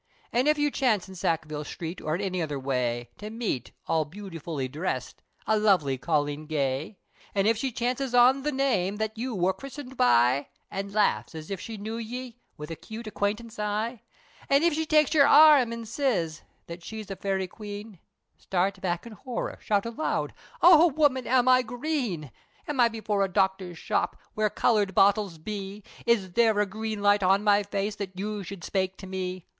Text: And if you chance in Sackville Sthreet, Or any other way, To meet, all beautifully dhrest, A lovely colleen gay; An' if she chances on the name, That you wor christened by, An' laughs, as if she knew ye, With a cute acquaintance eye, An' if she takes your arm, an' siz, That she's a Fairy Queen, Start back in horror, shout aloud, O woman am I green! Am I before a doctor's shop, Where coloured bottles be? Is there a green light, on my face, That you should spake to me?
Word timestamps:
And 0.33 0.47
if 0.47 0.57
you 0.57 0.71
chance 0.71 1.07
in 1.07 1.13
Sackville 1.13 1.63
Sthreet, 1.63 2.01
Or 2.01 2.15
any 2.15 2.41
other 2.41 2.57
way, 2.59 3.11
To 3.19 3.29
meet, 3.29 3.71
all 3.85 4.03
beautifully 4.03 4.67
dhrest, 4.67 5.19
A 5.45 5.59
lovely 5.59 5.95
colleen 5.99 6.47
gay; 6.47 6.97
An' 7.35 7.45
if 7.45 7.55
she 7.55 7.71
chances 7.71 8.15
on 8.15 8.41
the 8.41 8.51
name, 8.51 8.95
That 8.95 9.15
you 9.15 9.35
wor 9.35 9.53
christened 9.53 9.97
by, 9.97 10.47
An' 10.71 10.91
laughs, 10.91 11.35
as 11.35 11.51
if 11.51 11.61
she 11.61 11.77
knew 11.77 11.97
ye, 11.97 12.39
With 12.57 12.71
a 12.71 12.75
cute 12.75 13.05
acquaintance 13.05 13.59
eye, 13.59 14.01
An' 14.49 14.63
if 14.63 14.73
she 14.73 14.87
takes 14.87 15.13
your 15.13 15.27
arm, 15.27 15.71
an' 15.71 15.85
siz, 15.85 16.41
That 16.65 16.83
she's 16.83 17.11
a 17.11 17.15
Fairy 17.15 17.45
Queen, 17.47 17.99
Start 18.39 18.81
back 18.81 19.05
in 19.05 19.11
horror, 19.11 19.59
shout 19.61 19.85
aloud, 19.85 20.33
O 20.63 20.87
woman 20.87 21.27
am 21.27 21.47
I 21.47 21.61
green! 21.61 22.31
Am 22.67 22.79
I 22.79 22.87
before 22.89 23.23
a 23.23 23.29
doctor's 23.29 23.77
shop, 23.77 24.19
Where 24.33 24.49
coloured 24.49 24.95
bottles 24.95 25.37
be? 25.37 25.83
Is 26.07 26.31
there 26.31 26.59
a 26.59 26.65
green 26.65 27.03
light, 27.03 27.21
on 27.21 27.43
my 27.43 27.61
face, 27.61 27.95
That 27.97 28.17
you 28.17 28.41
should 28.41 28.63
spake 28.63 28.97
to 28.97 29.05
me? 29.05 29.45